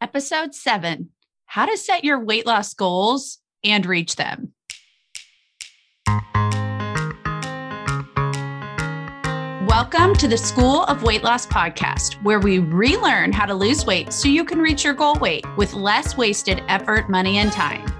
episode 0.00 0.54
seven 0.54 1.10
How 1.46 1.66
to 1.66 1.76
Set 1.76 2.04
Your 2.04 2.18
Weight 2.18 2.46
Loss 2.46 2.74
Goals 2.74 3.38
and 3.62 3.84
Reach 3.84 4.16
Them. 4.16 4.54
Welcome 9.66 10.14
to 10.16 10.26
the 10.26 10.38
School 10.38 10.84
of 10.84 11.02
Weight 11.02 11.22
Loss 11.22 11.46
podcast, 11.46 12.14
where 12.22 12.40
we 12.40 12.58
relearn 12.58 13.32
how 13.32 13.46
to 13.46 13.54
lose 13.54 13.84
weight 13.84 14.12
so 14.12 14.28
you 14.28 14.44
can 14.44 14.58
reach 14.58 14.84
your 14.84 14.94
goal 14.94 15.14
weight 15.16 15.44
with 15.56 15.74
less 15.74 16.16
wasted 16.16 16.62
effort, 16.68 17.08
money, 17.10 17.38
and 17.38 17.52
time. 17.52 17.99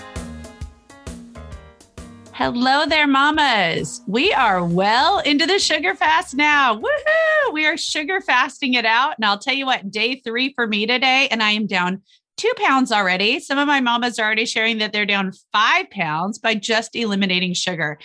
Hello 2.43 2.87
there, 2.87 3.05
mamas. 3.05 4.01
We 4.07 4.33
are 4.33 4.65
well 4.65 5.19
into 5.19 5.45
the 5.45 5.59
sugar 5.59 5.93
fast 5.93 6.33
now. 6.33 6.75
Woohoo! 6.75 7.53
We 7.53 7.67
are 7.67 7.77
sugar 7.77 8.19
fasting 8.19 8.73
it 8.73 8.83
out. 8.83 9.13
And 9.15 9.25
I'll 9.25 9.37
tell 9.37 9.53
you 9.53 9.67
what, 9.67 9.91
day 9.91 10.21
three 10.21 10.51
for 10.55 10.65
me 10.65 10.87
today, 10.87 11.27
and 11.29 11.43
I 11.43 11.51
am 11.51 11.67
down 11.67 12.01
two 12.37 12.51
pounds 12.57 12.91
already. 12.91 13.39
Some 13.39 13.59
of 13.59 13.67
my 13.67 13.79
mamas 13.79 14.17
are 14.17 14.25
already 14.25 14.47
sharing 14.47 14.79
that 14.79 14.91
they're 14.91 15.05
down 15.05 15.33
five 15.53 15.91
pounds 15.91 16.39
by 16.39 16.55
just 16.55 16.95
eliminating 16.95 17.53
sugar. 17.53 17.99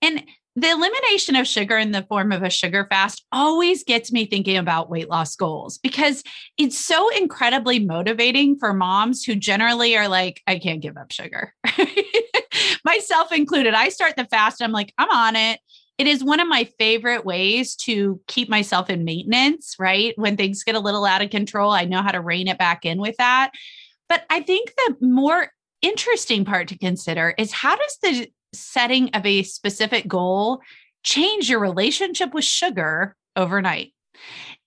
And 0.00 0.24
the 0.56 0.70
elimination 0.70 1.36
of 1.36 1.46
sugar 1.46 1.76
in 1.76 1.92
the 1.92 2.04
form 2.04 2.32
of 2.32 2.42
a 2.42 2.48
sugar 2.48 2.86
fast 2.88 3.26
always 3.30 3.84
gets 3.84 4.10
me 4.10 4.24
thinking 4.24 4.56
about 4.56 4.88
weight 4.88 5.10
loss 5.10 5.36
goals 5.36 5.76
because 5.76 6.22
it's 6.56 6.78
so 6.78 7.10
incredibly 7.10 7.78
motivating 7.78 8.56
for 8.58 8.72
moms 8.72 9.22
who 9.22 9.34
generally 9.34 9.98
are 9.98 10.08
like, 10.08 10.40
I 10.46 10.58
can't 10.58 10.80
give 10.80 10.96
up 10.96 11.12
sugar. 11.12 11.52
Myself 12.84 13.32
included. 13.32 13.74
I 13.74 13.88
start 13.88 14.16
the 14.16 14.24
fast, 14.26 14.62
I'm 14.62 14.72
like, 14.72 14.92
I'm 14.98 15.10
on 15.10 15.36
it. 15.36 15.60
It 15.98 16.06
is 16.06 16.24
one 16.24 16.40
of 16.40 16.48
my 16.48 16.64
favorite 16.78 17.24
ways 17.24 17.76
to 17.76 18.20
keep 18.26 18.48
myself 18.48 18.90
in 18.90 19.04
maintenance, 19.04 19.76
right? 19.78 20.14
When 20.16 20.36
things 20.36 20.64
get 20.64 20.74
a 20.74 20.80
little 20.80 21.04
out 21.04 21.22
of 21.22 21.30
control, 21.30 21.70
I 21.70 21.84
know 21.84 22.02
how 22.02 22.10
to 22.10 22.20
rein 22.20 22.48
it 22.48 22.58
back 22.58 22.84
in 22.84 23.00
with 23.00 23.16
that. 23.18 23.52
But 24.08 24.24
I 24.30 24.40
think 24.40 24.72
the 24.76 24.96
more 25.00 25.52
interesting 25.80 26.44
part 26.44 26.68
to 26.68 26.78
consider 26.78 27.34
is 27.38 27.52
how 27.52 27.76
does 27.76 27.98
the 28.02 28.28
setting 28.52 29.10
of 29.10 29.24
a 29.24 29.42
specific 29.42 30.06
goal 30.06 30.60
change 31.02 31.50
your 31.50 31.60
relationship 31.60 32.32
with 32.34 32.44
sugar 32.44 33.16
overnight. 33.36 33.92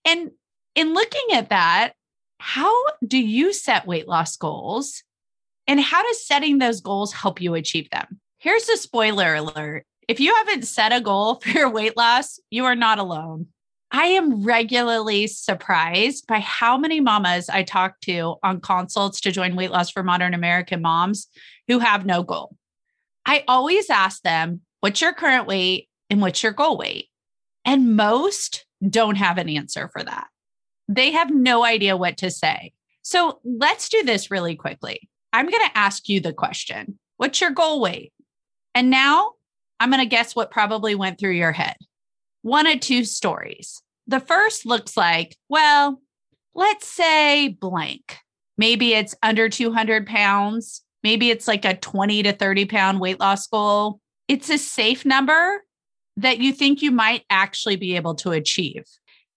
And 0.04 0.32
in 0.76 0.94
looking 0.94 1.34
at 1.34 1.50
that, 1.50 1.94
how 2.40 2.74
do 3.06 3.18
you 3.18 3.54
set 3.54 3.88
weight 3.88 4.08
loss 4.08 4.36
goals? 4.36 5.04
And 5.68 5.80
how 5.80 6.04
does 6.04 6.26
setting 6.26 6.58
those 6.58 6.82
goals 6.82 7.14
help 7.14 7.42
you 7.42 7.56
achieve 7.56 7.90
them? 7.90 8.20
Here's 8.38 8.70
a 8.70 8.78
spoiler 8.78 9.36
alert. 9.36 9.86
If 10.08 10.20
you 10.20 10.34
haven't 10.36 10.68
set 10.68 10.94
a 10.94 11.02
goal 11.02 11.36
for 11.42 11.50
your 11.50 11.70
weight 11.70 11.98
loss, 11.98 12.40
you 12.50 12.66
are 12.66 12.76
not 12.76 13.00
alone. 13.00 13.48
I 13.92 14.08
am 14.08 14.44
regularly 14.44 15.28
surprised 15.28 16.28
by 16.28 16.40
how 16.40 16.78
many 16.78 17.00
mamas 17.00 17.50
I 17.50 17.64
talk 17.64 18.00
to 18.02 18.36
on 18.44 18.60
consults 18.60 19.22
to 19.22 19.32
join 19.32 19.56
Weight 19.56 19.72
Loss 19.72 19.92
for 19.92 20.04
Modern 20.04 20.34
American 20.34 20.82
Moms 20.82 21.28
who 21.68 21.80
have 21.80 22.06
no 22.06 22.24
goal. 22.24 22.58
I 23.26 23.44
always 23.48 23.90
ask 23.90 24.22
them, 24.22 24.62
what's 24.82 25.02
your 25.02 25.14
current 25.14 25.48
weight 25.48 25.88
and 26.10 26.22
what's 26.22 26.44
your 26.44 26.52
goal 26.52 26.78
weight? 26.78 27.10
And 27.64 27.96
most 27.96 28.66
don't 28.88 29.16
have 29.16 29.38
an 29.38 29.50
answer 29.50 29.90
for 29.94 30.04
that. 30.04 30.28
They 30.88 31.12
have 31.12 31.34
no 31.34 31.64
idea 31.64 31.98
what 31.98 32.18
to 32.18 32.30
say. 32.30 32.74
So 33.02 33.40
let's 33.44 33.90
do 33.90 34.04
this 34.04 34.30
really 34.30 34.56
quickly. 34.56 35.10
I'm 35.36 35.50
going 35.50 35.68
to 35.68 35.78
ask 35.78 36.08
you 36.10 36.20
the 36.20 36.34
question 36.34 36.98
What's 37.18 37.42
your 37.42 37.52
goal 37.52 37.82
weight? 37.82 38.14
And 38.74 38.90
now 38.90 39.34
I'm 39.80 39.90
going 39.90 40.02
to 40.02 40.10
guess 40.10 40.36
what 40.36 40.52
probably 40.52 40.96
went 40.96 41.20
through 41.20 41.32
your 41.32 41.52
head. 41.52 41.76
One 42.42 42.68
of 42.68 42.80
two 42.80 43.04
stories. 43.06 43.82
The 44.08 44.20
first 44.20 44.66
looks 44.66 44.96
like, 44.96 45.36
well, 45.50 46.02
let's 46.54 46.88
say 46.88 47.50
blank. 47.50 48.18
Maybe 48.58 48.94
it's 48.94 49.16
under 49.24 49.50
200 49.50 50.08
pounds 50.08 50.86
maybe 51.06 51.30
it's 51.30 51.48
like 51.48 51.66
a 51.66 51.78
20 51.78 52.24
to 52.24 52.34
30 52.34 52.66
pound 52.66 53.00
weight 53.00 53.20
loss 53.20 53.46
goal. 53.46 54.00
It's 54.28 54.50
a 54.50 54.58
safe 54.58 55.06
number 55.06 55.64
that 56.18 56.40
you 56.40 56.52
think 56.52 56.82
you 56.82 56.90
might 56.90 57.24
actually 57.30 57.76
be 57.76 57.96
able 57.96 58.16
to 58.16 58.32
achieve. 58.32 58.86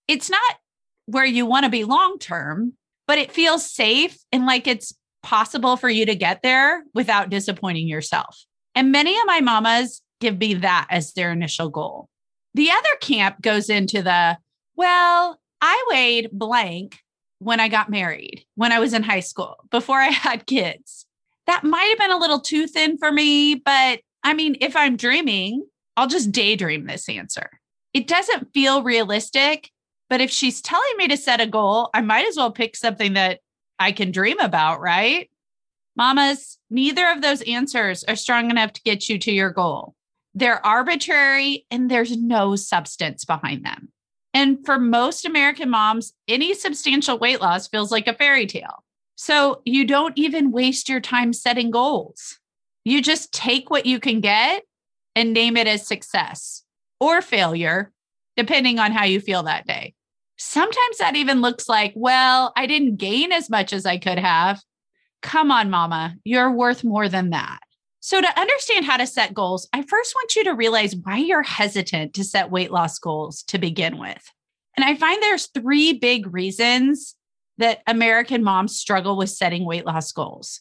It's 0.08 0.30
not 0.30 0.56
where 1.04 1.26
you 1.26 1.44
want 1.44 1.64
to 1.64 1.70
be 1.70 1.84
long 1.84 2.18
term, 2.18 2.72
but 3.06 3.18
it 3.18 3.32
feels 3.32 3.70
safe 3.70 4.16
and 4.32 4.46
like 4.46 4.66
it's 4.66 4.94
possible 5.28 5.76
for 5.76 5.90
you 5.90 6.06
to 6.06 6.14
get 6.14 6.40
there 6.42 6.82
without 6.94 7.28
disappointing 7.28 7.86
yourself. 7.86 8.44
And 8.74 8.90
many 8.90 9.18
of 9.18 9.26
my 9.26 9.42
mamas 9.42 10.00
give 10.20 10.38
me 10.38 10.54
that 10.54 10.86
as 10.88 11.12
their 11.12 11.32
initial 11.32 11.68
goal. 11.68 12.08
The 12.54 12.70
other 12.70 12.96
camp 13.02 13.42
goes 13.42 13.68
into 13.68 14.00
the, 14.00 14.38
well, 14.74 15.38
I 15.60 15.84
weighed 15.90 16.30
blank 16.32 17.00
when 17.40 17.60
I 17.60 17.68
got 17.68 17.90
married, 17.90 18.46
when 18.54 18.72
I 18.72 18.78
was 18.78 18.94
in 18.94 19.02
high 19.02 19.20
school, 19.20 19.56
before 19.70 19.98
I 19.98 20.06
had 20.08 20.46
kids 20.46 21.04
that 21.46 21.64
might 21.64 21.88
have 21.90 21.98
been 21.98 22.10
a 22.10 22.18
little 22.18 22.40
too 22.40 22.66
thin 22.66 22.96
for 22.96 23.12
me. 23.12 23.56
But 23.56 24.00
I 24.24 24.32
mean, 24.32 24.56
if 24.62 24.74
I'm 24.76 24.96
dreaming, 24.96 25.66
I'll 25.96 26.06
just 26.06 26.32
daydream 26.32 26.86
this 26.86 27.06
answer. 27.06 27.50
It 27.92 28.06
doesn't 28.06 28.52
feel 28.54 28.82
realistic, 28.82 29.70
but 30.08 30.22
if 30.22 30.30
she's 30.30 30.62
telling 30.62 30.96
me 30.96 31.08
to 31.08 31.18
set 31.18 31.40
a 31.40 31.46
goal, 31.46 31.90
I 31.92 32.00
might 32.00 32.26
as 32.26 32.36
well 32.36 32.50
pick 32.50 32.76
something 32.76 33.12
that 33.14 33.40
I 33.78 33.92
can 33.92 34.10
dream 34.10 34.38
about, 34.40 34.80
right? 34.80 35.30
Mamas, 35.96 36.58
neither 36.70 37.10
of 37.10 37.22
those 37.22 37.42
answers 37.42 38.04
are 38.04 38.16
strong 38.16 38.50
enough 38.50 38.72
to 38.74 38.82
get 38.82 39.08
you 39.08 39.18
to 39.18 39.32
your 39.32 39.50
goal. 39.50 39.94
They're 40.34 40.64
arbitrary 40.64 41.66
and 41.70 41.90
there's 41.90 42.16
no 42.16 42.54
substance 42.54 43.24
behind 43.24 43.64
them. 43.64 43.88
And 44.34 44.64
for 44.64 44.78
most 44.78 45.24
American 45.24 45.70
moms, 45.70 46.12
any 46.28 46.54
substantial 46.54 47.18
weight 47.18 47.40
loss 47.40 47.66
feels 47.66 47.90
like 47.90 48.06
a 48.06 48.14
fairy 48.14 48.46
tale. 48.46 48.84
So 49.16 49.62
you 49.64 49.84
don't 49.84 50.16
even 50.16 50.52
waste 50.52 50.88
your 50.88 51.00
time 51.00 51.32
setting 51.32 51.72
goals. 51.72 52.38
You 52.84 53.02
just 53.02 53.32
take 53.32 53.68
what 53.68 53.86
you 53.86 53.98
can 53.98 54.20
get 54.20 54.62
and 55.16 55.32
name 55.32 55.56
it 55.56 55.66
as 55.66 55.86
success 55.86 56.62
or 57.00 57.20
failure, 57.20 57.90
depending 58.36 58.78
on 58.78 58.92
how 58.92 59.04
you 59.04 59.20
feel 59.20 59.42
that 59.42 59.66
day. 59.66 59.94
Sometimes 60.38 60.98
that 60.98 61.16
even 61.16 61.40
looks 61.40 61.68
like, 61.68 61.92
well, 61.96 62.52
I 62.56 62.66
didn't 62.66 62.96
gain 62.96 63.32
as 63.32 63.50
much 63.50 63.72
as 63.72 63.84
I 63.84 63.98
could 63.98 64.18
have. 64.18 64.60
Come 65.20 65.50
on, 65.50 65.68
mama, 65.68 66.14
you're 66.24 66.52
worth 66.52 66.84
more 66.84 67.08
than 67.08 67.30
that. 67.30 67.58
So, 68.00 68.20
to 68.20 68.40
understand 68.40 68.84
how 68.84 68.96
to 68.96 69.06
set 69.06 69.34
goals, 69.34 69.68
I 69.72 69.82
first 69.82 70.14
want 70.14 70.36
you 70.36 70.44
to 70.44 70.54
realize 70.54 70.94
why 70.94 71.18
you're 71.18 71.42
hesitant 71.42 72.14
to 72.14 72.24
set 72.24 72.50
weight 72.50 72.70
loss 72.70 72.98
goals 72.98 73.42
to 73.48 73.58
begin 73.58 73.98
with. 73.98 74.22
And 74.76 74.84
I 74.84 74.94
find 74.94 75.20
there's 75.20 75.48
three 75.48 75.92
big 75.92 76.32
reasons 76.32 77.16
that 77.58 77.82
American 77.88 78.44
moms 78.44 78.76
struggle 78.76 79.16
with 79.16 79.30
setting 79.30 79.64
weight 79.64 79.84
loss 79.84 80.12
goals. 80.12 80.60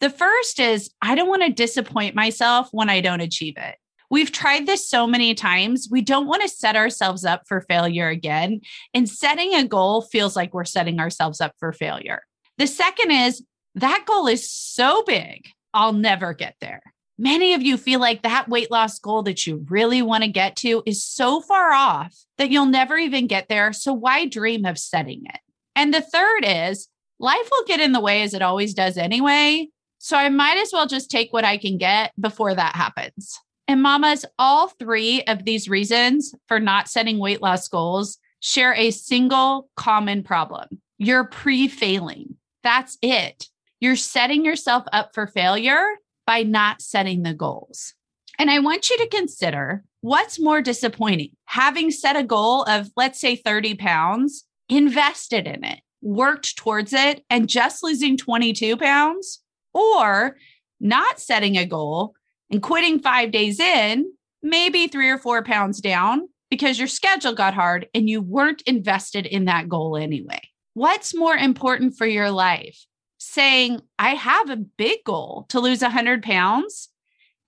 The 0.00 0.08
first 0.08 0.58
is 0.58 0.90
I 1.02 1.14
don't 1.14 1.28
want 1.28 1.42
to 1.42 1.52
disappoint 1.52 2.14
myself 2.14 2.68
when 2.72 2.88
I 2.88 3.02
don't 3.02 3.20
achieve 3.20 3.54
it. 3.58 3.76
We've 4.10 4.32
tried 4.32 4.66
this 4.66 4.88
so 4.88 5.06
many 5.06 5.34
times. 5.34 5.88
We 5.90 6.00
don't 6.00 6.26
want 6.26 6.42
to 6.42 6.48
set 6.48 6.76
ourselves 6.76 7.24
up 7.24 7.42
for 7.46 7.60
failure 7.62 8.08
again. 8.08 8.60
And 8.94 9.08
setting 9.08 9.54
a 9.54 9.66
goal 9.66 10.02
feels 10.02 10.34
like 10.34 10.54
we're 10.54 10.64
setting 10.64 10.98
ourselves 10.98 11.40
up 11.40 11.52
for 11.58 11.72
failure. 11.72 12.22
The 12.56 12.66
second 12.66 13.10
is 13.10 13.44
that 13.74 14.04
goal 14.06 14.26
is 14.26 14.50
so 14.50 15.02
big, 15.06 15.48
I'll 15.74 15.92
never 15.92 16.32
get 16.32 16.56
there. 16.60 16.82
Many 17.18 17.54
of 17.54 17.62
you 17.62 17.76
feel 17.76 18.00
like 18.00 18.22
that 18.22 18.48
weight 18.48 18.70
loss 18.70 18.98
goal 18.98 19.22
that 19.24 19.46
you 19.46 19.66
really 19.68 20.02
want 20.02 20.22
to 20.22 20.30
get 20.30 20.56
to 20.56 20.82
is 20.86 21.04
so 21.04 21.40
far 21.40 21.72
off 21.72 22.14
that 22.38 22.50
you'll 22.50 22.66
never 22.66 22.96
even 22.96 23.26
get 23.26 23.48
there. 23.48 23.72
So, 23.72 23.92
why 23.92 24.26
dream 24.26 24.64
of 24.64 24.78
setting 24.78 25.22
it? 25.24 25.40
And 25.74 25.92
the 25.92 26.00
third 26.00 26.44
is 26.44 26.88
life 27.18 27.48
will 27.50 27.64
get 27.66 27.80
in 27.80 27.92
the 27.92 28.00
way 28.00 28.22
as 28.22 28.34
it 28.34 28.42
always 28.42 28.72
does 28.72 28.96
anyway. 28.96 29.68
So 29.98 30.16
I 30.16 30.28
might 30.28 30.58
as 30.58 30.70
well 30.72 30.86
just 30.86 31.10
take 31.10 31.32
what 31.32 31.44
I 31.44 31.58
can 31.58 31.76
get 31.76 32.12
before 32.18 32.54
that 32.54 32.76
happens. 32.76 33.38
And 33.68 33.82
mamas, 33.82 34.24
all 34.38 34.68
three 34.68 35.22
of 35.24 35.44
these 35.44 35.68
reasons 35.68 36.34
for 36.48 36.58
not 36.58 36.88
setting 36.88 37.18
weight 37.18 37.42
loss 37.42 37.68
goals 37.68 38.18
share 38.40 38.72
a 38.72 38.90
single 38.90 39.68
common 39.76 40.22
problem. 40.22 40.80
You're 40.96 41.24
pre 41.24 41.68
failing. 41.68 42.36
That's 42.62 42.96
it. 43.02 43.46
You're 43.78 43.94
setting 43.94 44.44
yourself 44.44 44.84
up 44.92 45.14
for 45.14 45.26
failure 45.26 45.84
by 46.26 46.44
not 46.44 46.80
setting 46.80 47.22
the 47.22 47.34
goals. 47.34 47.92
And 48.38 48.50
I 48.50 48.58
want 48.60 48.88
you 48.88 48.96
to 48.98 49.08
consider 49.08 49.84
what's 50.00 50.40
more 50.40 50.62
disappointing 50.62 51.30
having 51.44 51.90
set 51.90 52.16
a 52.16 52.22
goal 52.22 52.62
of, 52.64 52.90
let's 52.96 53.20
say, 53.20 53.36
30 53.36 53.74
pounds 53.74 54.44
invested 54.68 55.46
in 55.46 55.64
it, 55.64 55.80
worked 56.00 56.56
towards 56.56 56.92
it, 56.92 57.24
and 57.28 57.48
just 57.48 57.82
losing 57.82 58.16
22 58.16 58.76
pounds, 58.76 59.40
or 59.74 60.36
not 60.80 61.20
setting 61.20 61.56
a 61.56 61.66
goal 61.66 62.14
and 62.50 62.62
quitting 62.62 62.98
five 63.00 63.30
days 63.30 63.60
in 63.60 64.12
maybe 64.42 64.86
three 64.86 65.08
or 65.08 65.18
four 65.18 65.42
pounds 65.42 65.80
down 65.80 66.28
because 66.50 66.78
your 66.78 66.88
schedule 66.88 67.34
got 67.34 67.54
hard 67.54 67.86
and 67.94 68.08
you 68.08 68.20
weren't 68.20 68.62
invested 68.62 69.26
in 69.26 69.46
that 69.46 69.68
goal 69.68 69.96
anyway. 69.96 70.40
What's 70.74 71.14
more 71.14 71.36
important 71.36 71.96
for 71.96 72.06
your 72.06 72.30
life? 72.30 72.78
Saying, 73.18 73.80
I 73.98 74.10
have 74.10 74.48
a 74.48 74.56
big 74.56 75.04
goal 75.04 75.46
to 75.48 75.60
lose 75.60 75.82
100 75.82 76.22
pounds 76.22 76.88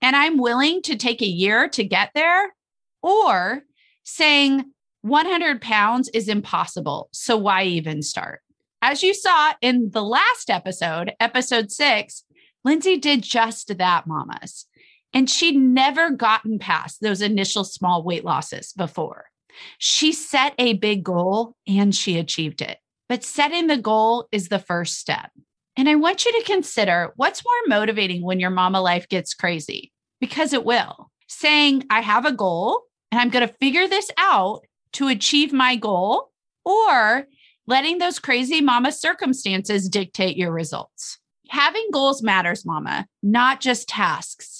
and 0.01 0.15
I'm 0.15 0.37
willing 0.37 0.81
to 0.83 0.95
take 0.95 1.21
a 1.21 1.27
year 1.27 1.69
to 1.69 1.83
get 1.83 2.09
there, 2.15 2.53
or 3.03 3.63
saying 4.03 4.65
100 5.01 5.61
pounds 5.61 6.09
is 6.09 6.27
impossible. 6.27 7.09
So 7.13 7.37
why 7.37 7.63
even 7.63 8.01
start? 8.01 8.41
As 8.81 9.03
you 9.03 9.13
saw 9.13 9.53
in 9.61 9.91
the 9.91 10.03
last 10.03 10.49
episode, 10.49 11.13
episode 11.19 11.71
six, 11.71 12.23
Lindsay 12.63 12.97
did 12.97 13.21
just 13.21 13.77
that, 13.77 14.07
mamas. 14.07 14.65
And 15.13 15.29
she'd 15.29 15.57
never 15.57 16.09
gotten 16.09 16.57
past 16.59 17.01
those 17.01 17.21
initial 17.21 17.63
small 17.63 18.03
weight 18.03 18.23
losses 18.23 18.73
before. 18.77 19.25
She 19.77 20.13
set 20.13 20.53
a 20.57 20.73
big 20.73 21.03
goal 21.03 21.55
and 21.67 21.93
she 21.93 22.17
achieved 22.17 22.61
it. 22.61 22.77
But 23.09 23.23
setting 23.23 23.67
the 23.67 23.77
goal 23.77 24.27
is 24.31 24.47
the 24.47 24.59
first 24.59 24.97
step. 24.97 25.31
And 25.75 25.89
I 25.89 25.95
want 25.95 26.25
you 26.25 26.31
to 26.31 26.45
consider 26.45 27.11
what's 27.15 27.43
more 27.43 27.77
motivating 27.77 28.23
when 28.23 28.39
your 28.39 28.49
mama 28.49 28.81
life 28.81 29.07
gets 29.09 29.33
crazy, 29.33 29.91
because 30.19 30.53
it 30.53 30.63
will. 30.63 31.11
Saying, 31.27 31.85
I 31.89 32.01
have 32.01 32.25
a 32.25 32.31
goal 32.31 32.83
and 33.11 33.19
I'm 33.19 33.29
going 33.29 33.47
to 33.47 33.53
figure 33.55 33.87
this 33.87 34.09
out 34.17 34.61
to 34.93 35.07
achieve 35.07 35.53
my 35.53 35.75
goal, 35.75 36.31
or 36.65 37.27
letting 37.67 37.97
those 37.97 38.19
crazy 38.19 38.59
mama 38.59 38.91
circumstances 38.91 39.87
dictate 39.87 40.35
your 40.35 40.51
results. 40.51 41.17
Having 41.49 41.87
goals 41.91 42.21
matters, 42.21 42.65
mama, 42.65 43.07
not 43.23 43.61
just 43.61 43.87
tasks. 43.87 44.50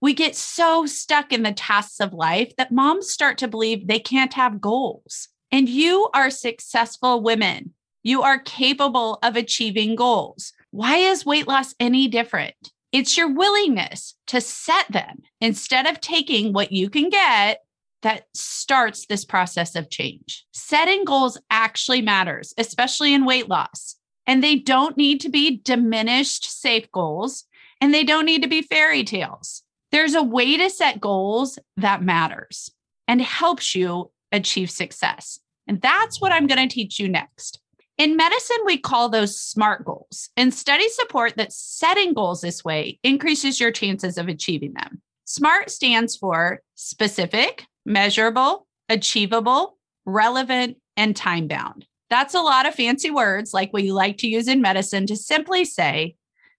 We 0.00 0.14
get 0.14 0.36
so 0.36 0.86
stuck 0.86 1.32
in 1.32 1.42
the 1.42 1.52
tasks 1.52 2.00
of 2.00 2.12
life 2.12 2.54
that 2.56 2.72
moms 2.72 3.10
start 3.10 3.38
to 3.38 3.48
believe 3.48 3.86
they 3.86 3.98
can't 3.98 4.34
have 4.34 4.60
goals. 4.60 5.28
And 5.50 5.68
you 5.68 6.08
are 6.14 6.30
successful 6.30 7.22
women. 7.22 7.74
You 8.02 8.22
are 8.22 8.38
capable 8.38 9.18
of 9.22 9.36
achieving 9.36 9.96
goals. 9.96 10.52
Why 10.70 10.96
is 10.96 11.24
weight 11.24 11.48
loss 11.48 11.74
any 11.80 12.08
different? 12.08 12.54
It's 12.92 13.16
your 13.16 13.28
willingness 13.28 14.14
to 14.28 14.40
set 14.40 14.86
them 14.92 15.22
instead 15.40 15.86
of 15.86 16.00
taking 16.00 16.52
what 16.52 16.70
you 16.70 16.88
can 16.88 17.08
get 17.08 17.64
that 18.02 18.26
starts 18.34 19.06
this 19.06 19.24
process 19.24 19.74
of 19.74 19.90
change. 19.90 20.44
Setting 20.52 21.04
goals 21.04 21.36
actually 21.50 22.02
matters, 22.02 22.54
especially 22.56 23.12
in 23.12 23.24
weight 23.24 23.48
loss. 23.48 23.96
And 24.28 24.44
they 24.44 24.56
don't 24.56 24.96
need 24.96 25.20
to 25.22 25.28
be 25.28 25.56
diminished 25.64 26.44
safe 26.44 26.88
goals, 26.92 27.46
and 27.80 27.92
they 27.92 28.04
don't 28.04 28.26
need 28.26 28.42
to 28.42 28.48
be 28.48 28.62
fairy 28.62 29.02
tales. 29.02 29.63
There's 29.94 30.16
a 30.16 30.24
way 30.24 30.56
to 30.56 30.68
set 30.70 31.00
goals 31.00 31.56
that 31.76 32.02
matters 32.02 32.68
and 33.06 33.22
helps 33.22 33.76
you 33.76 34.10
achieve 34.32 34.68
success. 34.68 35.38
And 35.68 35.80
that's 35.80 36.20
what 36.20 36.32
I'm 36.32 36.48
going 36.48 36.68
to 36.68 36.74
teach 36.74 36.98
you 36.98 37.08
next. 37.08 37.60
In 37.96 38.16
medicine, 38.16 38.56
we 38.64 38.76
call 38.76 39.08
those 39.08 39.38
SMART 39.38 39.84
goals, 39.84 40.30
and 40.36 40.52
studies 40.52 40.96
support 40.96 41.34
that 41.36 41.52
setting 41.52 42.12
goals 42.12 42.40
this 42.40 42.64
way 42.64 42.98
increases 43.04 43.60
your 43.60 43.70
chances 43.70 44.18
of 44.18 44.26
achieving 44.26 44.72
them. 44.72 45.00
SMART 45.26 45.70
stands 45.70 46.16
for 46.16 46.60
specific, 46.74 47.64
measurable, 47.86 48.66
achievable, 48.88 49.78
relevant, 50.06 50.76
and 50.96 51.14
time 51.14 51.46
bound. 51.46 51.86
That's 52.10 52.34
a 52.34 52.40
lot 52.40 52.66
of 52.66 52.74
fancy 52.74 53.12
words 53.12 53.54
like 53.54 53.70
you 53.72 53.94
like 53.94 54.18
to 54.18 54.26
use 54.26 54.48
in 54.48 54.60
medicine 54.60 55.06
to 55.06 55.16
simply 55.16 55.64
say 55.64 56.16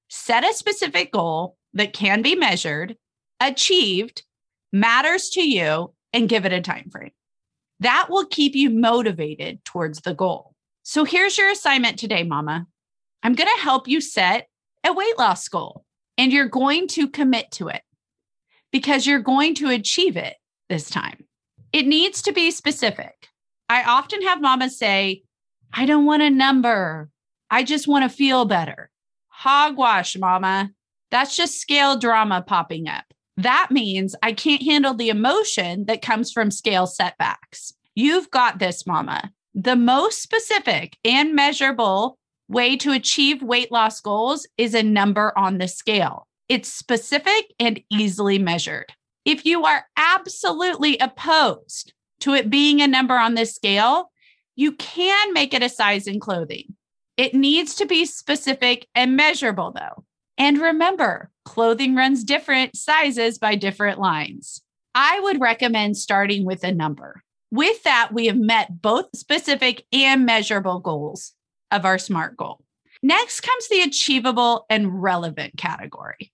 set 0.07 0.49
a 0.49 0.53
specific 0.53 1.11
goal 1.11 1.57
that 1.73 1.91
can 1.91 2.21
be 2.21 2.35
measured 2.35 2.95
achieved 3.39 4.23
matters 4.71 5.29
to 5.31 5.41
you 5.41 5.93
and 6.13 6.29
give 6.29 6.45
it 6.45 6.53
a 6.53 6.61
time 6.61 6.89
frame. 6.89 7.11
That 7.79 8.07
will 8.09 8.25
keep 8.25 8.55
you 8.55 8.69
motivated 8.69 9.63
towards 9.65 10.01
the 10.01 10.13
goal. 10.13 10.53
So 10.83 11.03
here's 11.03 11.37
your 11.37 11.49
assignment 11.49 11.99
today, 11.99 12.23
mama. 12.23 12.67
I'm 13.23 13.33
going 13.33 13.49
to 13.53 13.61
help 13.61 13.87
you 13.87 14.01
set 14.01 14.47
a 14.85 14.93
weight 14.93 15.17
loss 15.17 15.47
goal 15.47 15.83
and 16.17 16.31
you're 16.31 16.47
going 16.47 16.87
to 16.89 17.09
commit 17.09 17.51
to 17.51 17.67
it 17.69 17.81
because 18.71 19.07
you're 19.07 19.19
going 19.19 19.55
to 19.55 19.69
achieve 19.69 20.15
it 20.15 20.35
this 20.69 20.89
time. 20.89 21.25
It 21.73 21.87
needs 21.87 22.21
to 22.23 22.33
be 22.33 22.51
specific. 22.51 23.29
I 23.67 23.83
often 23.83 24.21
have 24.21 24.41
mamas 24.41 24.77
say, 24.77 25.23
I 25.73 25.85
don't 25.85 26.05
want 26.05 26.21
a 26.21 26.29
number. 26.29 27.09
I 27.49 27.63
just 27.63 27.87
want 27.87 28.09
to 28.09 28.15
feel 28.15 28.45
better. 28.45 28.89
Hogwash, 29.27 30.17
mama. 30.17 30.71
That's 31.11 31.35
just 31.35 31.59
scale 31.59 31.97
drama 31.97 32.43
popping 32.45 32.87
up 32.87 33.04
that 33.37 33.67
means 33.69 34.15
I 34.23 34.33
can't 34.33 34.63
handle 34.63 34.93
the 34.93 35.09
emotion 35.09 35.85
that 35.85 36.01
comes 36.01 36.31
from 36.31 36.51
scale 36.51 36.87
setbacks. 36.87 37.73
You've 37.93 38.31
got 38.31 38.59
this, 38.59 38.87
mama. 38.87 39.31
The 39.53 39.75
most 39.75 40.21
specific 40.21 40.97
and 41.03 41.33
measurable 41.33 42.17
way 42.47 42.77
to 42.77 42.91
achieve 42.91 43.41
weight 43.41 43.71
loss 43.71 43.99
goals 43.99 44.47
is 44.57 44.73
a 44.73 44.83
number 44.83 45.33
on 45.37 45.57
the 45.57 45.67
scale. 45.67 46.27
It's 46.47 46.69
specific 46.69 47.53
and 47.59 47.81
easily 47.89 48.37
measured. 48.37 48.93
If 49.25 49.45
you 49.45 49.65
are 49.65 49.85
absolutely 49.97 50.97
opposed 50.99 51.93
to 52.19 52.33
it 52.33 52.49
being 52.49 52.81
a 52.81 52.87
number 52.87 53.15
on 53.15 53.33
this 53.33 53.55
scale, 53.55 54.11
you 54.55 54.73
can 54.73 55.33
make 55.33 55.53
it 55.53 55.63
a 55.63 55.69
size 55.69 56.07
in 56.07 56.19
clothing. 56.19 56.75
It 57.17 57.33
needs 57.33 57.75
to 57.75 57.85
be 57.85 58.05
specific 58.05 58.87
and 58.93 59.15
measurable, 59.15 59.71
though. 59.71 60.04
And 60.37 60.59
remember, 60.59 61.31
clothing 61.45 61.95
runs 61.95 62.23
different 62.23 62.75
sizes 62.75 63.37
by 63.37 63.55
different 63.55 63.99
lines. 63.99 64.61
I 64.93 65.19
would 65.21 65.41
recommend 65.41 65.97
starting 65.97 66.45
with 66.45 66.63
a 66.63 66.73
number. 66.73 67.21
With 67.51 67.83
that, 67.83 68.09
we 68.13 68.27
have 68.27 68.37
met 68.37 68.81
both 68.81 69.05
specific 69.15 69.85
and 69.93 70.25
measurable 70.25 70.79
goals 70.79 71.33
of 71.71 71.85
our 71.85 71.97
SMART 71.97 72.37
goal. 72.37 72.61
Next 73.01 73.41
comes 73.41 73.67
the 73.69 73.81
achievable 73.81 74.65
and 74.69 75.01
relevant 75.01 75.57
category. 75.57 76.31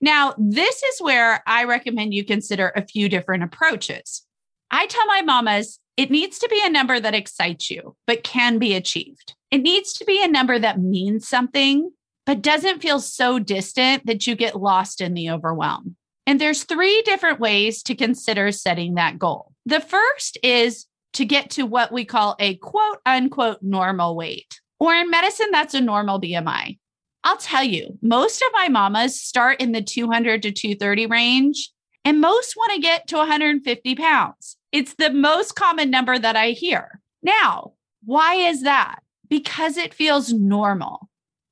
Now, 0.00 0.34
this 0.38 0.82
is 0.82 1.00
where 1.00 1.42
I 1.46 1.64
recommend 1.64 2.14
you 2.14 2.24
consider 2.24 2.72
a 2.74 2.86
few 2.86 3.08
different 3.08 3.42
approaches. 3.42 4.24
I 4.70 4.86
tell 4.86 5.06
my 5.06 5.22
mamas 5.22 5.80
it 5.96 6.10
needs 6.10 6.38
to 6.38 6.48
be 6.48 6.60
a 6.64 6.70
number 6.70 7.00
that 7.00 7.14
excites 7.14 7.70
you, 7.70 7.96
but 8.06 8.22
can 8.22 8.58
be 8.58 8.74
achieved. 8.74 9.34
It 9.50 9.58
needs 9.58 9.92
to 9.94 10.04
be 10.04 10.22
a 10.22 10.28
number 10.28 10.58
that 10.58 10.80
means 10.80 11.28
something 11.28 11.90
but 12.28 12.42
doesn't 12.42 12.82
feel 12.82 13.00
so 13.00 13.38
distant 13.38 14.04
that 14.04 14.26
you 14.26 14.36
get 14.36 14.54
lost 14.54 15.00
in 15.00 15.14
the 15.14 15.30
overwhelm. 15.30 15.96
And 16.26 16.38
there's 16.38 16.64
three 16.64 17.00
different 17.06 17.40
ways 17.40 17.82
to 17.84 17.94
consider 17.94 18.52
setting 18.52 18.96
that 18.96 19.18
goal. 19.18 19.54
The 19.64 19.80
first 19.80 20.36
is 20.42 20.84
to 21.14 21.24
get 21.24 21.48
to 21.52 21.64
what 21.64 21.90
we 21.90 22.04
call 22.04 22.36
a 22.38 22.56
quote 22.56 22.98
unquote 23.06 23.62
normal 23.62 24.14
weight, 24.14 24.60
or 24.78 24.94
in 24.94 25.08
medicine, 25.08 25.46
that's 25.50 25.72
a 25.72 25.80
normal 25.80 26.20
BMI. 26.20 26.78
I'll 27.24 27.38
tell 27.38 27.64
you, 27.64 27.98
most 28.02 28.42
of 28.42 28.48
my 28.52 28.68
mamas 28.68 29.18
start 29.18 29.58
in 29.62 29.72
the 29.72 29.80
200 29.80 30.42
to 30.42 30.52
230 30.52 31.06
range, 31.06 31.70
and 32.04 32.20
most 32.20 32.58
want 32.58 32.74
to 32.74 32.80
get 32.82 33.08
to 33.08 33.16
150 33.16 33.94
pounds. 33.94 34.58
It's 34.70 34.92
the 34.96 35.14
most 35.14 35.56
common 35.56 35.90
number 35.90 36.18
that 36.18 36.36
I 36.36 36.50
hear. 36.50 37.00
Now, 37.22 37.72
why 38.04 38.34
is 38.34 38.64
that? 38.64 38.98
Because 39.30 39.78
it 39.78 39.94
feels 39.94 40.30
normal 40.30 41.07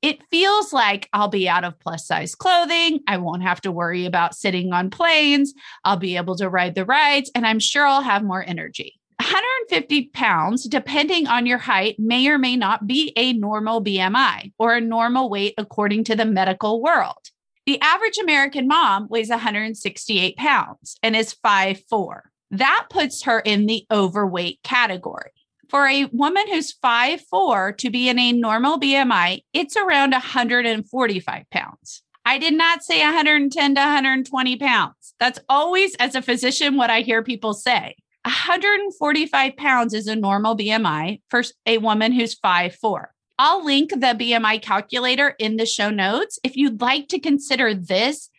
it 0.07 0.23
feels 0.31 0.71
like 0.71 1.09
I'll 1.11 1.27
be 1.27 1.49
out 1.49 1.65
of 1.65 1.77
plus 1.81 2.07
size 2.07 2.33
clothing. 2.33 3.01
I 3.09 3.17
won't 3.17 3.43
have 3.43 3.59
to 3.61 3.73
worry 3.73 4.05
about 4.05 4.35
sitting 4.35 4.71
on 4.71 4.89
planes. 4.89 5.53
I'll 5.83 5.97
be 5.97 6.15
able 6.15 6.37
to 6.37 6.47
ride 6.47 6.75
the 6.75 6.85
rides, 6.85 7.29
and 7.35 7.45
I'm 7.45 7.59
sure 7.59 7.85
I'll 7.85 8.01
have 8.01 8.23
more 8.23 8.41
energy. 8.47 9.01
150 9.19 10.11
pounds, 10.13 10.63
depending 10.63 11.27
on 11.27 11.45
your 11.45 11.57
height, 11.57 11.97
may 11.99 12.25
or 12.29 12.37
may 12.37 12.55
not 12.55 12.87
be 12.87 13.11
a 13.17 13.33
normal 13.33 13.83
BMI 13.83 14.53
or 14.57 14.75
a 14.75 14.81
normal 14.81 15.29
weight 15.29 15.55
according 15.57 16.05
to 16.05 16.15
the 16.15 16.23
medical 16.23 16.81
world. 16.81 17.31
The 17.65 17.81
average 17.81 18.17
American 18.17 18.65
mom 18.65 19.09
weighs 19.09 19.29
168 19.29 20.37
pounds 20.37 20.97
and 21.03 21.17
is 21.17 21.35
5'4. 21.45 22.21
That 22.51 22.85
puts 22.89 23.23
her 23.23 23.41
in 23.41 23.65
the 23.65 23.85
overweight 23.91 24.63
category 24.63 25.31
for 25.69 25.87
a 25.87 26.05
woman 26.05 26.47
who's 26.47 26.71
five 26.71 27.21
four 27.21 27.71
to 27.73 27.89
be 27.89 28.09
in 28.09 28.19
a 28.19 28.31
normal 28.31 28.79
BMI, 28.79 29.41
it's 29.53 29.75
around 29.75 30.11
145 30.11 31.43
pounds. 31.51 32.03
I 32.25 32.37
did 32.37 32.53
not 32.53 32.83
say 32.83 33.01
110 33.01 33.75
to 33.75 33.81
120 33.81 34.57
pounds. 34.57 35.13
That's 35.19 35.39
always, 35.47 35.95
as 35.95 36.13
a 36.13 36.21
physician, 36.21 36.75
what 36.75 36.89
I 36.89 37.01
hear 37.01 37.23
people 37.23 37.53
say. 37.53 37.95
145 38.25 39.55
pounds 39.55 39.93
is 39.93 40.07
a 40.07 40.15
normal 40.15 40.57
BMI 40.57 41.21
for 41.29 41.43
a 41.65 41.77
woman 41.77 42.11
who's 42.11 42.33
five 42.33 42.75
four. 42.75 43.13
I'll 43.39 43.63
link 43.63 43.91
the 43.91 44.15
BMI 44.19 44.61
calculator 44.61 45.35
in 45.39 45.57
the 45.57 45.65
show 45.65 45.89
notes 45.89 46.39
if 46.43 46.57
you'd 46.57 46.81
like 46.81 47.07
to 47.09 47.19
consider 47.19 47.73
this 47.73 48.29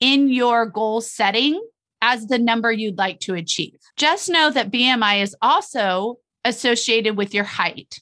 in 0.00 0.28
your 0.28 0.66
goal 0.66 1.00
setting 1.00 1.62
as 2.02 2.26
the 2.26 2.38
number 2.38 2.72
you'd 2.72 2.98
like 2.98 3.20
to 3.20 3.34
achieve. 3.34 3.78
Just 3.96 4.28
know 4.28 4.50
that 4.50 4.72
BMI 4.72 5.22
is 5.22 5.36
also 5.40 6.18
associated 6.46 7.16
with 7.16 7.34
your 7.34 7.44
height. 7.44 7.98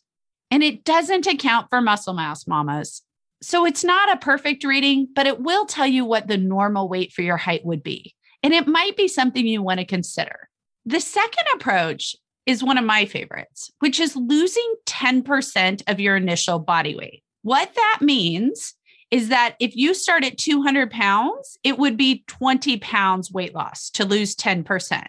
And 0.51 0.63
it 0.63 0.85
doesn't 0.85 1.27
account 1.27 1.69
for 1.71 1.81
muscle 1.81 2.15
mass, 2.15 2.47
mamas. 2.47 3.03
So 3.43 3.67
it's 3.67 3.83
not 3.83 4.13
a 4.13 4.19
perfect 4.19 4.65
reading, 4.65 5.09
but 5.15 5.27
it 5.27 5.41
will 5.41 5.67
tell 5.67 5.87
you 5.87 6.05
what 6.05 6.29
the 6.29 6.39
normal 6.39 6.89
weight 6.89 7.13
for 7.13 7.23
your 7.23 7.37
height 7.37 7.65
would 7.65 7.83
be. 7.83 8.15
And 8.43 8.55
it 8.55 8.69
might 8.69 8.97
be 8.97 9.09
something 9.09 9.47
you 9.47 9.63
want 9.63 9.81
to 9.81 9.87
consider. 9.87 10.49
The 10.85 11.01
second 11.01 11.47
approach 11.55 12.15
is 12.47 12.63
one 12.63 12.79
of 12.79 12.85
my 12.85 13.07
favorites, 13.07 13.71
which 13.79 13.99
is 13.99 14.17
losing 14.17 14.75
10% 14.87 15.83
of 15.89 15.99
your 15.99 16.17
initial 16.17 16.59
body 16.59 16.95
weight. 16.95 17.23
What 17.43 17.75
that 17.75 17.99
means 18.03 18.75
is 19.11 19.29
that 19.29 19.57
if 19.61 19.77
you 19.77 19.95
start 19.95 20.25
at 20.25 20.39
200 20.39 20.91
pounds, 20.91 21.59
it 21.63 21.79
would 21.79 21.97
be 21.97 22.25
20 22.27 22.79
pounds 22.79 23.31
weight 23.31 23.55
loss 23.55 23.91
to 23.91 24.05
lose 24.05 24.35
10%. 24.35 25.05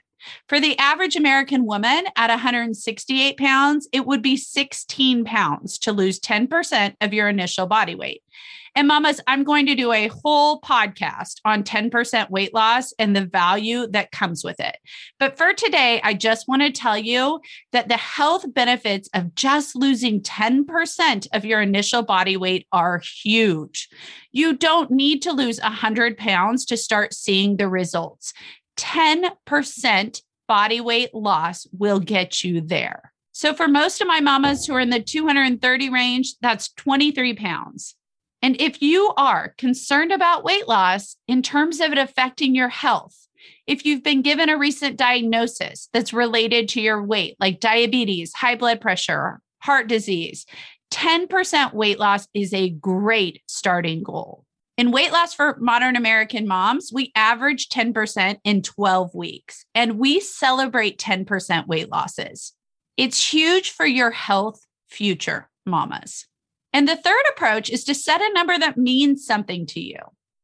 For 0.48 0.60
the 0.60 0.78
average 0.78 1.16
American 1.16 1.66
woman 1.66 2.06
at 2.16 2.30
168 2.30 3.38
pounds, 3.38 3.88
it 3.92 4.06
would 4.06 4.22
be 4.22 4.38
16 4.38 5.26
pounds 5.26 5.78
to 5.80 5.92
lose 5.92 6.20
10% 6.20 6.96
of 7.02 7.14
your 7.14 7.28
initial 7.28 7.68
body 7.68 7.96
weight. 7.96 8.22
And 8.78 8.90
mamas, 8.90 9.22
I'm 9.26 9.46
going 9.46 9.66
to 9.68 9.76
do 9.76 9.94
a 9.94 10.08
whole 10.10 10.60
podcast 10.60 11.40
on 11.46 11.64
10% 11.64 12.30
weight 12.30 12.54
loss 12.54 12.92
and 13.00 13.16
the 13.16 13.26
value 13.26 13.88
that 13.88 14.12
comes 14.12 14.44
with 14.44 14.60
it. 14.60 14.76
But 15.18 15.38
for 15.38 15.54
today, 15.54 16.02
I 16.04 16.14
just 16.14 16.50
want 16.50 16.62
to 16.62 16.72
tell 16.72 16.98
you 16.98 17.40
that 17.72 17.88
the 17.88 17.96
health 17.96 18.54
benefits 18.54 19.10
of 19.14 19.34
just 19.34 19.78
losing 19.78 20.20
10% 20.22 21.28
of 21.32 21.46
your 21.46 21.62
initial 21.62 22.04
body 22.04 22.36
weight 22.36 22.68
are 22.74 23.02
huge. 23.24 23.88
You 24.34 24.58
don't 24.58 24.92
need 24.92 25.22
to 25.22 25.32
lose 25.32 25.62
100 25.62 26.18
pounds 26.18 26.66
to 26.66 26.76
start 26.76 27.14
seeing 27.14 27.56
the 27.56 27.70
results. 27.70 28.34
10% 28.78 30.22
body 30.48 30.82
weight 30.82 31.14
loss 31.14 31.68
will 31.72 32.00
get 32.00 32.44
you 32.44 32.62
there. 32.62 33.12
So, 33.32 33.54
for 33.54 33.68
most 33.68 34.00
of 34.00 34.08
my 34.08 34.22
mamas 34.22 34.66
who 34.66 34.74
are 34.76 34.80
in 34.80 34.92
the 34.92 35.02
230 35.02 35.90
range, 35.90 36.36
that's 36.42 36.72
23 36.74 37.34
pounds. 37.36 37.96
And 38.42 38.60
if 38.62 38.82
you 38.82 39.12
are 39.18 39.56
concerned 39.58 40.12
about 40.12 40.44
weight 40.44 40.68
loss 40.68 41.18
in 41.28 41.42
terms 41.42 41.80
of 41.80 41.92
it 41.92 41.98
affecting 41.98 42.56
your 42.56 42.70
health, 42.70 43.28
if 43.68 43.86
you've 43.86 44.04
been 44.04 44.22
given 44.22 44.50
a 44.50 44.58
recent 44.58 44.98
diagnosis 44.98 45.90
that's 45.92 46.14
related 46.14 46.70
to 46.70 46.82
your 46.82 47.02
weight, 47.04 47.36
like 47.40 47.60
diabetes, 47.60 48.34
high 48.34 48.56
blood 48.56 48.80
pressure, 48.80 49.42
heart 49.60 49.88
disease, 49.88 50.46
10% 50.92 51.74
weight 51.74 52.00
loss 52.00 52.28
is 52.34 52.54
a 52.54 52.70
great 52.70 53.42
starting 53.48 54.04
goal. 54.04 54.45
In 54.78 54.92
weight 54.92 55.14
loss 55.14 55.34
for 55.34 55.58
modern 55.60 55.96
American 55.96 56.48
moms, 56.48 56.92
we 56.94 57.14
average 57.16 57.70
10% 57.70 58.38
in 58.44 58.62
12 58.62 59.16
weeks, 59.16 59.66
and 59.74 59.98
we 59.98 60.20
celebrate 60.20 61.00
10% 61.00 61.68
weight 61.68 61.90
losses. 61.90 62.52
It's 62.98 63.34
huge 63.34 63.72
for 63.72 63.86
your 63.86 64.12
health 64.12 64.60
future, 64.90 65.50
mamas. 65.66 66.26
And 66.74 66.90
the 66.90 66.98
third 66.98 67.24
approach 67.30 67.70
is 67.70 67.86
to 67.86 67.96
set 67.96 68.20
a 68.20 68.34
number 68.34 68.60
that 68.60 68.78
means 68.78 69.26
something 69.26 69.66
to 69.68 69.80
you. 69.80 70.00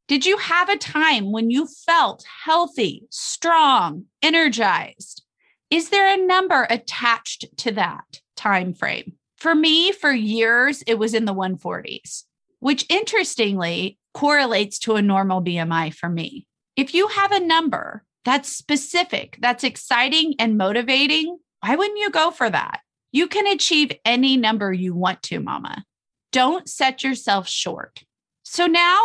Did 0.08 0.24
you 0.24 0.38
have 0.38 0.70
a 0.70 0.78
time 0.78 1.30
when 1.30 1.50
you 1.50 1.66
felt 1.66 2.24
healthy, 2.44 3.06
strong, 3.10 4.06
energized? 4.22 5.24
Is 5.68 5.90
there 5.90 6.12
a 6.12 6.26
number 6.26 6.66
attached 6.70 7.54
to 7.58 7.72
that 7.72 8.20
time 8.36 8.72
frame? 8.72 9.12
For 9.36 9.54
me, 9.54 9.92
for 9.92 10.10
years, 10.10 10.82
it 10.86 10.98
was 10.98 11.12
in 11.12 11.26
the 11.26 11.34
140s, 11.34 12.24
which 12.60 12.86
interestingly 12.88 13.98
correlates 14.14 14.78
to 14.80 14.96
a 14.96 15.02
normal 15.02 15.42
BMI 15.42 15.94
for 15.94 16.08
me. 16.08 16.46
If 16.76 16.94
you 16.94 17.08
have 17.08 17.32
a 17.32 17.40
number 17.40 18.04
that's 18.24 18.54
specific, 18.54 19.38
that's 19.40 19.64
exciting 19.64 20.34
and 20.38 20.56
motivating, 20.56 21.38
why 21.60 21.76
wouldn't 21.76 21.98
you 21.98 22.10
go 22.10 22.30
for 22.30 22.48
that? 22.48 22.80
You 23.10 23.26
can 23.26 23.46
achieve 23.46 23.92
any 24.04 24.36
number 24.36 24.72
you 24.72 24.94
want 24.94 25.22
to, 25.24 25.40
mama. 25.40 25.84
Don't 26.32 26.68
set 26.68 27.04
yourself 27.04 27.46
short. 27.48 28.04
So 28.42 28.66
now 28.66 29.00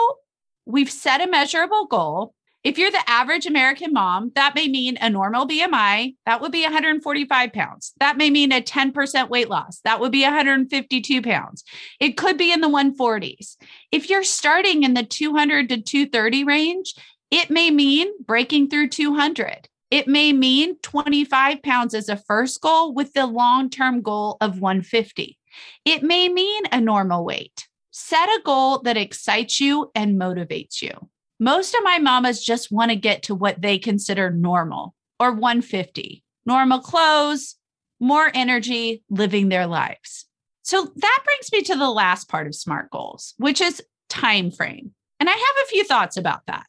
we've 0.65 0.91
set 0.91 1.21
a 1.21 1.29
measurable 1.29 1.87
goal. 1.87 2.33
If 2.67 2.77
you're 2.77 2.91
the 2.91 3.09
average 3.09 3.45
American 3.45 3.93
mom, 3.93 4.33
that 4.35 4.53
may 4.53 4.67
mean 4.67 4.97
a 4.99 5.09
normal 5.09 5.47
BMI. 5.47 6.15
That 6.25 6.41
would 6.41 6.51
be 6.51 6.63
145 6.63 7.53
pounds. 7.53 7.93
That 8.01 8.17
may 8.17 8.29
mean 8.29 8.51
a 8.51 8.61
10% 8.61 9.29
weight 9.29 9.47
loss. 9.47 9.79
That 9.85 10.01
would 10.01 10.11
be 10.11 10.23
152 10.23 11.21
pounds. 11.21 11.63
It 12.01 12.17
could 12.17 12.37
be 12.37 12.51
in 12.51 12.59
the 12.59 12.67
140s. 12.67 13.55
If 13.93 14.09
you're 14.09 14.25
starting 14.25 14.83
in 14.83 14.95
the 14.95 15.03
200 15.03 15.69
to 15.69 15.81
230 15.81 16.43
range, 16.43 16.93
it 17.31 17.49
may 17.49 17.71
mean 17.71 18.09
breaking 18.25 18.69
through 18.69 18.89
200. 18.89 19.69
It 19.89 20.09
may 20.09 20.33
mean 20.33 20.77
25 20.79 21.63
pounds 21.63 21.93
as 21.93 22.09
a 22.09 22.17
first 22.17 22.59
goal 22.59 22.93
with 22.93 23.13
the 23.13 23.27
long 23.27 23.69
term 23.69 24.01
goal 24.01 24.35
of 24.41 24.59
150. 24.59 25.37
It 25.85 26.03
may 26.03 26.27
mean 26.27 26.63
a 26.73 26.81
normal 26.81 27.23
weight. 27.23 27.69
Set 27.91 28.27
a 28.27 28.41
goal 28.43 28.79
that 28.79 28.97
excites 28.97 29.61
you 29.61 29.89
and 29.95 30.19
motivates 30.19 30.81
you. 30.81 31.09
Most 31.39 31.75
of 31.75 31.83
my 31.83 31.99
mamas 31.99 32.43
just 32.43 32.71
want 32.71 32.89
to 32.89 32.95
get 32.95 33.23
to 33.23 33.35
what 33.35 33.61
they 33.61 33.77
consider 33.77 34.31
normal 34.31 34.95
or 35.19 35.31
150, 35.31 36.23
normal 36.45 36.79
clothes, 36.79 37.55
more 37.99 38.31
energy, 38.33 39.03
living 39.09 39.49
their 39.49 39.67
lives. 39.67 40.25
So 40.63 40.91
that 40.95 41.19
brings 41.23 41.51
me 41.51 41.61
to 41.63 41.75
the 41.75 41.89
last 41.89 42.27
part 42.27 42.47
of 42.47 42.55
SMART 42.55 42.89
goals, 42.91 43.33
which 43.37 43.61
is 43.61 43.83
time 44.09 44.51
frame. 44.51 44.91
And 45.19 45.29
I 45.29 45.33
have 45.33 45.63
a 45.63 45.67
few 45.67 45.83
thoughts 45.83 46.17
about 46.17 46.41
that. 46.47 46.65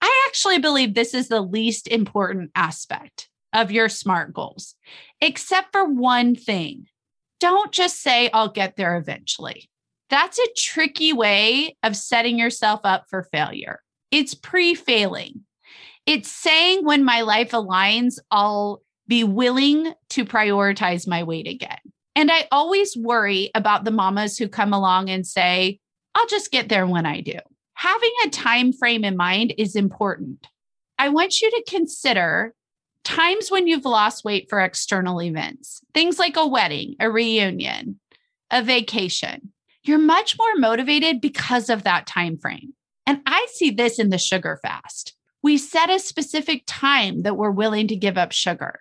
I 0.00 0.26
actually 0.28 0.58
believe 0.58 0.94
this 0.94 1.14
is 1.14 1.28
the 1.28 1.40
least 1.40 1.88
important 1.88 2.50
aspect 2.54 3.28
of 3.52 3.70
your 3.70 3.88
SMART 3.88 4.32
goals, 4.32 4.74
except 5.20 5.72
for 5.72 5.84
one 5.84 6.34
thing 6.34 6.86
don't 7.40 7.70
just 7.72 8.02
say, 8.02 8.30
I'll 8.32 8.48
get 8.48 8.76
there 8.76 8.96
eventually. 8.96 9.70
That's 10.10 10.38
a 10.38 10.52
tricky 10.56 11.12
way 11.12 11.76
of 11.82 11.96
setting 11.96 12.38
yourself 12.38 12.80
up 12.84 13.04
for 13.08 13.22
failure. 13.22 13.80
It's 14.10 14.34
pre 14.34 14.74
failing. 14.74 15.40
It's 16.06 16.30
saying 16.30 16.84
when 16.84 17.04
my 17.04 17.20
life 17.20 17.50
aligns, 17.50 18.18
I'll 18.30 18.82
be 19.06 19.24
willing 19.24 19.92
to 20.10 20.24
prioritize 20.24 21.06
my 21.06 21.22
weight 21.22 21.46
again. 21.46 21.78
And 22.14 22.30
I 22.32 22.46
always 22.50 22.96
worry 22.96 23.50
about 23.54 23.84
the 23.84 23.90
mamas 23.90 24.36
who 24.36 24.48
come 24.48 24.72
along 24.72 25.10
and 25.10 25.26
say, 25.26 25.80
I'll 26.14 26.26
just 26.26 26.50
get 26.50 26.68
there 26.68 26.86
when 26.86 27.06
I 27.06 27.20
do. 27.20 27.38
Having 27.74 28.12
a 28.24 28.30
time 28.30 28.72
frame 28.72 29.04
in 29.04 29.16
mind 29.16 29.54
is 29.56 29.76
important. 29.76 30.46
I 30.98 31.10
want 31.10 31.40
you 31.40 31.50
to 31.50 31.64
consider 31.68 32.54
times 33.04 33.50
when 33.50 33.66
you've 33.66 33.84
lost 33.84 34.24
weight 34.24 34.48
for 34.50 34.60
external 34.60 35.22
events, 35.22 35.80
things 35.94 36.18
like 36.18 36.36
a 36.36 36.46
wedding, 36.46 36.96
a 36.98 37.10
reunion, 37.10 38.00
a 38.50 38.62
vacation, 38.62 39.52
you're 39.84 39.98
much 39.98 40.36
more 40.38 40.56
motivated 40.56 41.20
because 41.20 41.70
of 41.70 41.84
that 41.84 42.06
time 42.06 42.36
frame. 42.36 42.74
And 43.08 43.22
I 43.24 43.46
see 43.54 43.70
this 43.70 43.98
in 43.98 44.10
the 44.10 44.18
sugar 44.18 44.58
fast. 44.60 45.14
We 45.42 45.56
set 45.56 45.88
a 45.88 45.98
specific 45.98 46.64
time 46.66 47.22
that 47.22 47.38
we're 47.38 47.50
willing 47.50 47.88
to 47.88 47.96
give 47.96 48.18
up 48.18 48.32
sugar. 48.32 48.80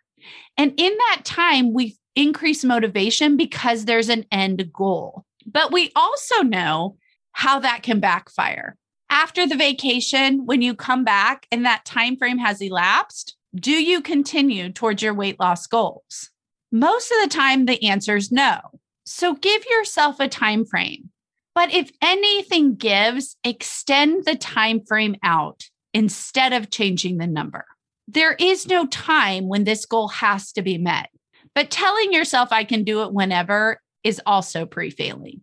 And 0.57 0.73
in 0.75 0.91
that 0.97 1.21
time, 1.23 1.71
we 1.71 1.95
increase 2.13 2.65
motivation 2.65 3.37
because 3.37 3.85
there's 3.85 4.09
an 4.09 4.25
end 4.29 4.69
goal. 4.73 5.23
But 5.45 5.71
we 5.71 5.93
also 5.95 6.41
know 6.41 6.97
how 7.31 7.59
that 7.59 7.83
can 7.83 8.01
backfire. 8.01 8.75
After 9.09 9.47
the 9.47 9.55
vacation, 9.55 10.45
when 10.45 10.61
you 10.61 10.75
come 10.75 11.05
back 11.05 11.47
and 11.49 11.65
that 11.65 11.85
time 11.85 12.17
frame 12.17 12.39
has 12.39 12.59
elapsed, 12.59 13.37
do 13.55 13.71
you 13.71 14.01
continue 14.01 14.73
towards 14.73 15.01
your 15.01 15.13
weight 15.13 15.39
loss 15.39 15.67
goals? 15.67 16.31
Most 16.69 17.13
of 17.13 17.17
the 17.21 17.33
time 17.33 17.65
the 17.65 17.81
answer 17.81 18.17
is 18.17 18.29
no. 18.29 18.59
So 19.05 19.35
give 19.35 19.63
yourself 19.69 20.19
a 20.19 20.27
time 20.27 20.65
frame. 20.65 21.11
But 21.57 21.73
if 21.73 21.89
anything 22.03 22.75
gives, 22.75 23.35
extend 23.43 24.25
the 24.25 24.35
time 24.35 24.79
frame 24.85 25.15
out 25.23 25.63
instead 25.91 26.53
of 26.53 26.69
changing 26.69 27.17
the 27.17 27.25
number. 27.25 27.65
There 28.07 28.33
is 28.33 28.67
no 28.67 28.85
time 28.85 29.47
when 29.47 29.63
this 29.63 29.87
goal 29.87 30.09
has 30.09 30.51
to 30.51 30.61
be 30.61 30.77
met. 30.77 31.09
But 31.55 31.71
telling 31.71 32.13
yourself 32.13 32.49
I 32.51 32.63
can 32.63 32.83
do 32.83 33.01
it 33.01 33.11
whenever 33.11 33.81
is 34.03 34.21
also 34.23 34.67
pre-failing. 34.67 35.41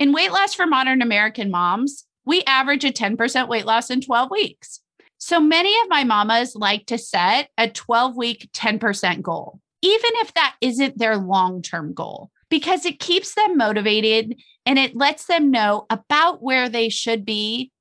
In 0.00 0.12
weight 0.12 0.32
loss 0.32 0.52
for 0.52 0.66
modern 0.66 1.00
American 1.00 1.48
moms, 1.48 2.06
we 2.26 2.42
average 2.42 2.84
a 2.84 2.90
10% 2.90 3.46
weight 3.46 3.64
loss 3.64 3.88
in 3.88 4.00
12 4.00 4.32
weeks. 4.32 4.80
So 5.18 5.38
many 5.38 5.72
of 5.82 5.88
my 5.88 6.02
mamas 6.02 6.56
like 6.56 6.86
to 6.86 6.98
set 6.98 7.50
a 7.56 7.68
12 7.68 8.16
week, 8.16 8.50
10% 8.52 9.22
goal, 9.22 9.60
even 9.80 10.10
if 10.14 10.34
that 10.34 10.56
isn't 10.60 10.98
their 10.98 11.16
long 11.18 11.62
term 11.62 11.94
goal, 11.94 12.31
because 12.52 12.84
it 12.84 13.00
keeps 13.00 13.34
them 13.34 13.56
motivated 13.56 14.38
and 14.66 14.78
it 14.78 14.94
lets 14.94 15.24
them 15.24 15.50
know 15.50 15.86
about 15.88 16.42
where 16.42 16.68
they 16.68 16.90
should 16.90 17.24
be 17.24 17.72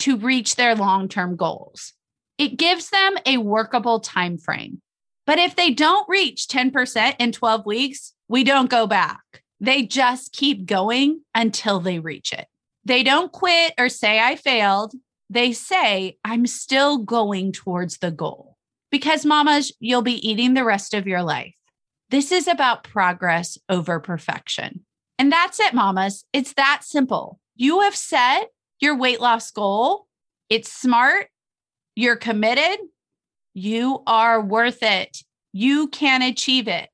to 0.00 0.16
reach 0.16 0.56
their 0.56 0.74
long 0.74 1.08
term 1.08 1.36
goals. 1.36 1.92
It 2.36 2.56
gives 2.56 2.90
them 2.90 3.14
a 3.24 3.38
workable 3.38 4.00
time 4.00 4.36
frame. 4.36 4.82
But 5.26 5.38
if 5.38 5.54
they 5.54 5.70
don't 5.70 6.08
reach 6.08 6.48
10% 6.48 7.14
in 7.20 7.30
12 7.30 7.66
weeks, 7.66 8.14
we 8.26 8.42
don't 8.42 8.68
go 8.68 8.88
back. 8.88 9.22
They 9.60 9.84
just 9.84 10.32
keep 10.32 10.66
going 10.66 11.22
until 11.32 11.78
they 11.78 12.00
reach 12.00 12.32
it. 12.32 12.48
They 12.84 13.04
don't 13.04 13.30
quit 13.30 13.74
or 13.78 13.88
say, 13.88 14.18
I 14.18 14.34
failed 14.34 14.92
they 15.30 15.52
say, 15.52 16.18
I'm 16.24 16.46
still 16.46 16.98
going 16.98 17.52
towards 17.52 17.98
the 17.98 18.10
goal. 18.10 18.56
Because, 18.90 19.26
mamas, 19.26 19.72
you'll 19.80 20.02
be 20.02 20.28
eating 20.28 20.54
the 20.54 20.64
rest 20.64 20.94
of 20.94 21.06
your 21.06 21.22
life. 21.22 21.54
This 22.10 22.30
is 22.32 22.46
about 22.48 22.84
progress 22.84 23.58
over 23.68 23.98
perfection. 24.00 24.84
And 25.18 25.32
that's 25.32 25.58
it, 25.60 25.74
mamas. 25.74 26.24
It's 26.32 26.52
that 26.54 26.82
simple. 26.84 27.40
You 27.54 27.80
have 27.80 27.96
set 27.96 28.50
your 28.80 28.96
weight 28.96 29.20
loss 29.20 29.50
goal, 29.50 30.06
it's 30.48 30.70
smart, 30.70 31.28
you're 31.94 32.16
committed, 32.16 32.78
You 33.54 34.02
are 34.06 34.42
worth 34.42 34.82
it. 34.82 35.22
You 35.54 35.88
can 35.88 36.20
achieve 36.20 36.68
it. 36.68 36.90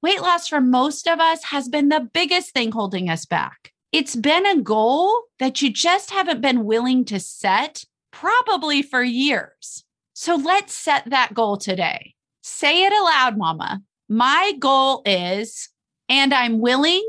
Weight 0.00 0.20
loss 0.20 0.46
for 0.46 0.60
most 0.60 1.08
of 1.08 1.18
us 1.18 1.42
has 1.44 1.68
been 1.68 1.88
the 1.88 2.08
biggest 2.14 2.52
thing 2.52 2.70
holding 2.70 3.10
us 3.10 3.26
back. 3.26 3.72
It's 3.90 4.14
been 4.14 4.46
a 4.46 4.60
goal 4.62 5.22
that 5.40 5.60
you 5.60 5.72
just 5.72 6.12
haven't 6.12 6.40
been 6.40 6.64
willing 6.64 7.04
to 7.06 7.18
set, 7.18 7.84
probably 8.12 8.80
for 8.80 9.02
years. 9.02 9.82
So 10.12 10.36
let's 10.36 10.72
set 10.72 11.10
that 11.10 11.34
goal 11.34 11.56
today. 11.56 12.14
Say 12.44 12.84
it 12.84 12.92
aloud, 12.92 13.36
mama. 13.36 13.82
My 14.14 14.52
goal 14.60 15.02
is, 15.04 15.70
and 16.08 16.32
I'm 16.32 16.60
willing 16.60 17.02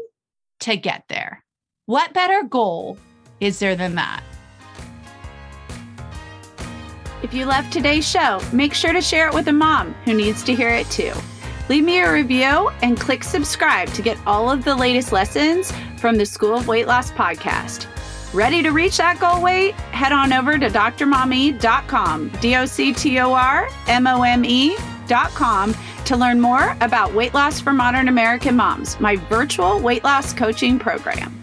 to 0.61 0.75
get 0.75 1.03
there. 1.07 1.45
What 1.85 2.15
better 2.15 2.41
goal 2.41 2.97
is 3.39 3.59
there 3.59 3.75
than 3.75 3.93
that? 3.93 4.23
If 7.21 7.31
you 7.31 7.45
loved 7.45 7.71
today's 7.71 8.09
show, 8.09 8.41
make 8.51 8.73
sure 8.73 8.91
to 8.91 9.01
share 9.01 9.27
it 9.27 9.35
with 9.35 9.47
a 9.49 9.53
mom 9.53 9.93
who 10.05 10.15
needs 10.15 10.41
to 10.45 10.55
hear 10.55 10.69
it 10.69 10.89
too. 10.89 11.13
Leave 11.69 11.83
me 11.83 11.99
a 11.99 12.11
review 12.11 12.71
and 12.81 12.99
click 12.99 13.23
subscribe 13.23 13.89
to 13.89 14.01
get 14.01 14.17
all 14.25 14.49
of 14.49 14.63
the 14.63 14.73
latest 14.73 15.11
lessons 15.11 15.71
from 15.99 16.15
the 16.15 16.25
School 16.25 16.55
of 16.55 16.67
Weight 16.67 16.87
Loss 16.87 17.11
podcast. 17.11 17.85
Ready 18.33 18.63
to 18.63 18.71
reach 18.71 18.97
that 18.97 19.19
goal 19.19 19.43
weight? 19.43 19.75
Head 19.91 20.11
on 20.11 20.33
over 20.33 20.57
to 20.57 20.69
drmome.com, 20.69 22.29
D 22.41 22.55
O 22.55 22.65
C 22.65 22.93
T 22.93 23.19
O 23.19 23.31
R 23.31 23.69
M 23.85 24.07
O 24.07 24.23
M 24.23 24.43
E.com 24.43 25.75
to 26.05 26.17
learn 26.17 26.39
more 26.39 26.75
about 26.81 27.13
weight 27.13 27.33
loss 27.33 27.59
for 27.59 27.73
modern 27.73 28.07
American 28.07 28.55
moms, 28.55 28.99
my 28.99 29.15
virtual 29.15 29.79
weight 29.79 30.03
loss 30.03 30.33
coaching 30.33 30.79
program. 30.79 31.34